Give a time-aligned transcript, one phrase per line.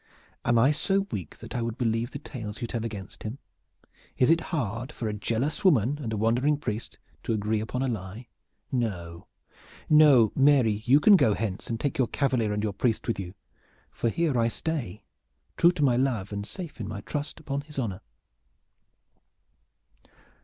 [0.43, 3.37] Am I so weak that I would believe the tales you tell against him?
[4.17, 7.87] Is it hard for a jealous woman and a wandering priest to agree upon a
[7.87, 8.27] lie?
[8.71, 9.27] No,
[9.91, 13.35] no, Mary, you can go hence and take your cavalier and your priest with you,
[13.91, 15.03] for here I stay,
[15.55, 18.01] true to my love and safe in my trust upon his honor!"